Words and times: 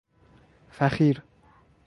فخیر 0.71 1.21